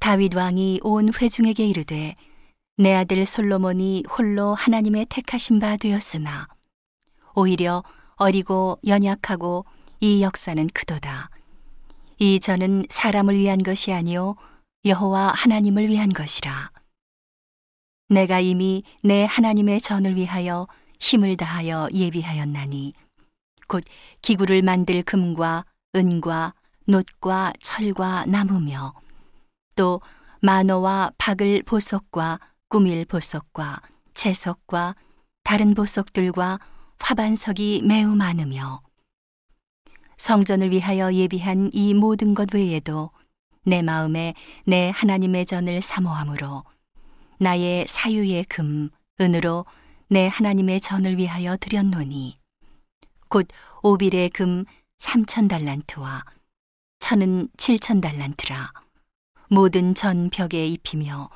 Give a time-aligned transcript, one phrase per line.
[0.00, 2.16] 다윗 왕이 온 회중에게 이르되
[2.78, 6.48] 내 아들 솔로몬이 홀로 하나님의 택하신 바 되었으나
[7.34, 7.84] 오히려
[8.16, 9.66] 어리고 연약하고
[10.00, 11.28] 이 역사는 크도다.
[12.18, 14.36] 이 전은 사람을 위한 것이 아니요
[14.86, 16.70] 여호와 하나님을 위한 것이라.
[18.08, 20.66] 내가 이미 내 하나님의 전을 위하여
[20.98, 22.94] 힘을 다하여 예비하였나니
[23.68, 23.84] 곧
[24.22, 26.54] 기구를 만들 금과 은과
[26.86, 28.94] 놋과 철과 나무며
[29.74, 30.00] 또
[30.42, 33.80] 만호와 박을 보석과 꾸밀 보석과
[34.14, 34.94] 채석과
[35.42, 36.58] 다른 보석들과
[36.98, 38.82] 화반석이 매우 많으며
[40.16, 43.10] 성전을 위하여 예비한 이 모든 것 외에도
[43.64, 46.64] 내 마음에 내 하나님의 전을 사모함으로
[47.38, 48.90] 나의 사유의 금,
[49.20, 49.64] 은으로
[50.08, 52.38] 내 하나님의 전을 위하여 드렸노니
[53.28, 53.48] 곧
[53.82, 54.64] 오빌의 금
[54.98, 56.24] 삼천 달란트와
[56.98, 58.72] 천은 칠천 달란트라
[59.52, 61.28] 모든 전 벽에 입히며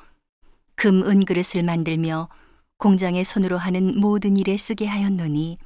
[0.75, 2.29] 금 은그릇을 만들며
[2.77, 5.57] 공장의 손으로 하는 모든 일에 쓰게 하였노니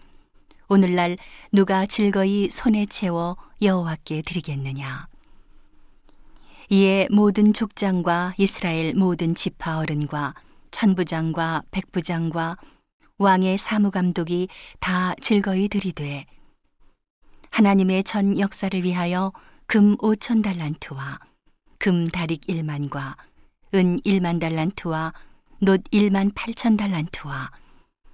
[0.68, 1.18] 오늘날
[1.52, 5.08] 누가 즐거이 손에 채워 여호와께 드리겠느냐?
[6.72, 10.34] 이에 모든 족장과 이스라엘 모든 지파 어른과
[10.72, 12.58] 천부장과 백부장과
[13.20, 14.48] 왕의 사무감독이
[14.80, 16.26] 다 즐거이 들이되
[17.52, 19.34] 하나님의 전 역사를 위하여
[19.68, 21.29] 금 오천 달란트와
[21.80, 23.16] 금 다릭 일만과
[23.74, 25.14] 은 일만 달란트와
[25.62, 27.52] 놋 일만 팔천 달란트와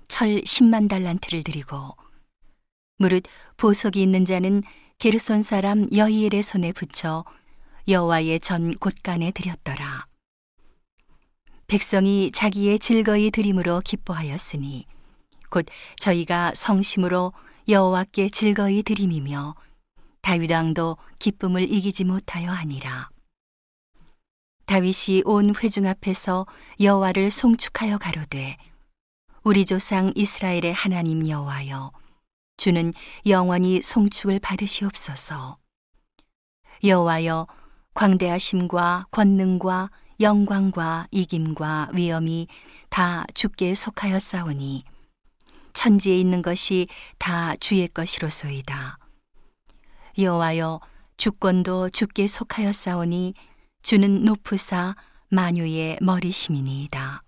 [0.08, 1.96] 철 십만 달란트를 드리고
[2.98, 3.24] 무릇
[3.58, 4.62] 보석이 있는 자는
[5.00, 7.26] 게르손 사람 여이엘의 손에 붙여
[7.88, 10.06] 여호와의 전 곳간에 드렸더라.
[11.66, 14.86] 백성이 자기의 즐거이 드림으로 기뻐하였으니
[15.50, 15.66] 곧
[15.98, 17.34] 저희가 성심으로
[17.68, 19.56] 여호와께 즐거이 드림이며
[20.22, 23.15] 다윗 왕도 기쁨을 이기지 못하여 하니라.
[24.66, 26.46] 다윗이 온 회중 앞에서
[26.80, 28.58] 여호와를 송축하여 가로되
[29.44, 31.92] 우리 조상 이스라엘의 하나님 여호와여
[32.58, 32.94] 주는
[33.28, 35.58] 영원히 송축을 받으시옵소서.
[36.84, 37.48] 여호와여
[37.94, 42.48] 광대하심과 권능과 영광과 이김과 위엄이
[42.90, 44.84] 다 주께 속하였사오니
[45.74, 46.88] 천지에 있는 것이
[47.20, 48.98] 다 주의 것이로소이다.
[50.18, 50.80] 여호와여
[51.18, 53.34] 주권도 주께 속하였사오니
[53.86, 54.96] 주는 높으사
[55.30, 57.22] 만유의 머리심이니이다.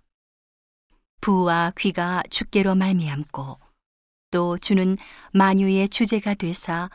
[1.22, 3.60] 부와 귀가 주께로 말미암고
[4.32, 4.98] 또 주는
[5.34, 6.90] 만유의 주제가 되사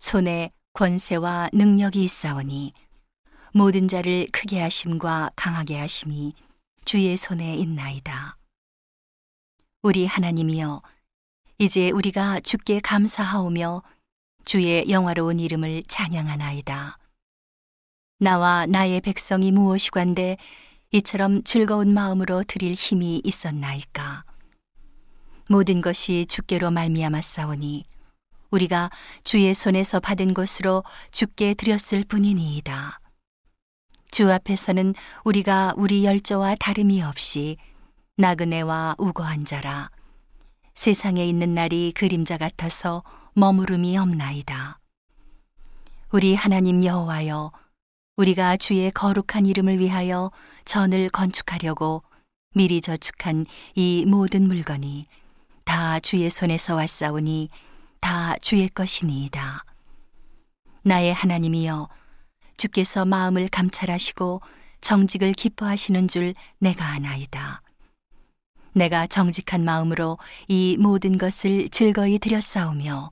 [0.00, 2.74] 손에 권세와 능력이 있사오니
[3.54, 6.34] 모든 자를 크게 하심과 강하게 하심이
[6.84, 8.36] 주의 손에 있나이다.
[9.80, 10.82] 우리 하나님이여
[11.56, 13.82] 이제 우리가 주께 감사하오며
[14.44, 16.98] 주의 영화로운 이름을 찬양하나이다.
[18.18, 20.38] 나와 나의 백성이 무엇이관데
[20.92, 24.24] 이처럼 즐거운 마음으로 드릴 힘이 있었나이까.
[25.50, 27.84] 모든 것이 주께로 말미암았사오니
[28.50, 28.90] 우리가
[29.22, 33.00] 주의 손에서 받은 것으로 주께 드렸을 뿐이니이다.
[34.10, 34.94] 주 앞에서는
[35.24, 37.58] 우리가 우리 열조와 다름이 없이
[38.16, 39.90] 나그네와 우거한 자라
[40.74, 43.02] 세상에 있는 날이 그림자 같아서
[43.34, 44.78] 머무름이 없나이다.
[46.12, 47.52] 우리 하나님 여호와여
[48.16, 50.30] 우리가 주의 거룩한 이름을 위하여
[50.64, 52.02] 전을 건축하려고
[52.54, 53.44] 미리 저축한
[53.74, 55.06] 이 모든 물건이
[55.64, 57.50] 다 주의 손에서 왔사오니
[58.00, 59.64] 다 주의 것이니이다.
[60.82, 61.88] 나의 하나님이여
[62.56, 64.40] 주께서 마음을 감찰하시고
[64.80, 67.60] 정직을 기뻐하시는 줄 내가 아나이다.
[68.72, 70.16] 내가 정직한 마음으로
[70.48, 73.10] 이 모든 것을 즐거이 드렸사오며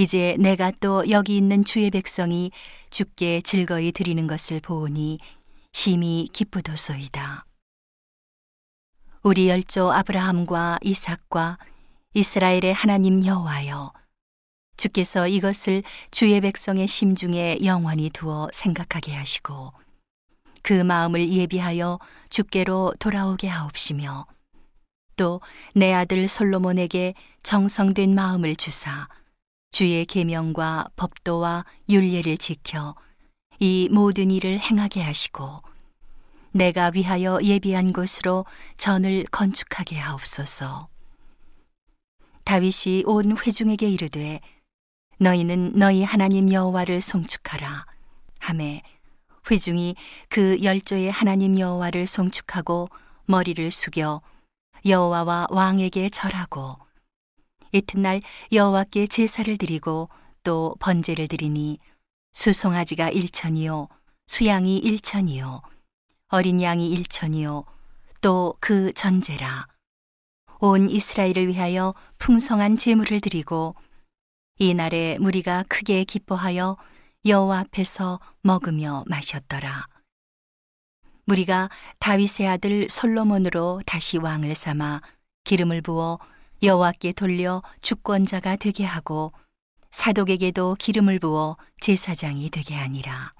[0.00, 2.52] 이제 내가 또 여기 있는 주의 백성이
[2.88, 5.18] 주께 즐거이 드리는 것을 보오니
[5.74, 7.44] 심히 기쁘도소이다.
[9.22, 11.58] 우리 열조 아브라함과 이삭과
[12.14, 13.92] 이스라엘의 하나님 여호와여
[14.78, 19.74] 주께서 이것을 주의 백성의 심중에 영원히 두어 생각하게 하시고
[20.62, 21.98] 그 마음을 예비하여
[22.30, 24.26] 주께로 돌아오게 하옵시며
[25.16, 25.42] 또
[25.74, 29.06] 내 아들 솔로몬에게 정성된 마음을 주사
[29.70, 32.94] 주의 계명과 법도와 윤례를 지켜
[33.58, 35.62] 이 모든 일을 행하게 하시고
[36.52, 38.44] 내가 위하여 예비한 곳으로
[38.76, 40.88] 전을 건축하게 하옵소서.
[42.44, 44.40] 다윗이 온 회중에게 이르되
[45.18, 47.86] 너희는 너희 하나님 여호와를 송축하라
[48.40, 48.82] 하매
[49.48, 49.94] 회중이
[50.28, 52.88] 그 열조의 하나님 여호와를 송축하고
[53.26, 54.20] 머리를 숙여
[54.84, 56.78] 여호와와 왕에게 절하고
[57.72, 58.20] 이튿날
[58.52, 60.08] 여호와께 제사를 드리고
[60.42, 61.78] 또 번제를 드리니
[62.32, 63.88] 수송아지가 일천이요
[64.26, 65.62] 수양이 일천이요
[66.28, 67.64] 어린 양이 일천이요
[68.20, 69.66] 또 그 전제라
[70.58, 73.74] 온 이스라엘을 위하여 풍성한 제물을 드리고
[74.58, 76.76] 이 날에 무리가 크게 기뻐하여
[77.24, 79.86] 여호와 앞에서 먹으며 마셨더라.
[81.24, 85.00] 무리가 다윗의 아들 솔로몬으로 다시 왕을 삼아
[85.44, 86.18] 기름을 부어
[86.62, 89.32] 여호와께 돌려 주권자가 되게 하고
[89.90, 93.32] 사독에게도 기름을 부어 제사장이 되게 하니라.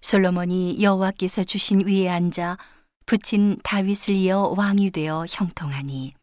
[0.00, 2.58] 솔로몬이 여호와께서 주신 위에 앉아
[3.06, 6.14] 붙인 다윗을 이어 왕이 되어 형통하니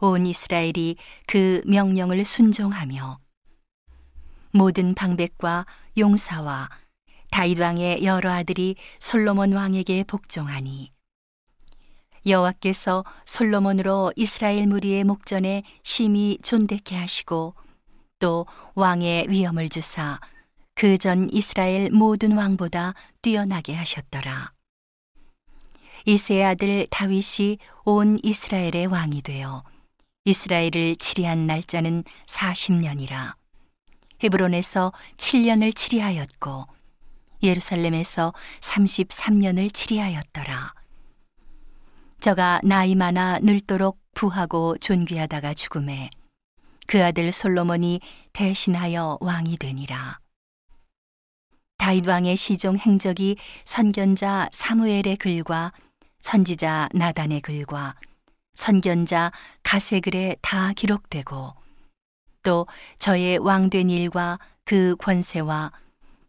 [0.00, 0.96] 온 이스라엘이
[1.26, 3.18] 그 명령을 순종하며
[4.52, 6.70] 모든 방백과 용사와
[7.30, 10.92] 다윗 왕의 여러 아들이 솔로몬 왕에게 복종하니
[12.28, 17.54] 여호와께서 솔로몬으로 이스라엘 무리의 목전에 심히 존대케 하시고
[18.18, 20.20] 또 왕의 위엄을 주사
[20.74, 24.52] 그 전 이스라엘 모든 왕보다 뛰어나게 하셨더라.
[26.04, 29.64] 이세의 아들 다윗이 온 이스라엘의 왕이 되어
[30.24, 33.34] 이스라엘을 치리한 날짜는 40년이라.
[34.22, 36.66] 헤브론에서 7년을 치리하였고
[37.42, 40.77] 예루살렘에서 33년을 치리하였더라.
[42.20, 46.10] 저가 나이 많아 늙도록 부하고 존귀하다가 죽음에
[46.86, 48.00] 그 아들 솔로몬이
[48.32, 50.18] 대신하여 왕이 되니라.
[51.76, 55.72] 다윗 왕의 시종 행적이 선견자 사무엘의 글과
[56.18, 57.94] 선지자 나단의 글과
[58.54, 59.30] 선견자
[59.62, 61.54] 가세글에 다 기록되고
[62.42, 62.66] 또
[62.98, 65.70] 저의 왕 된 일과 그 권세와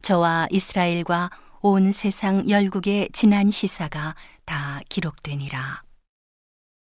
[0.03, 4.15] 저와 이스라엘과 온 세상 열국의 지난 시사가
[4.45, 5.88] 다 기록되니라.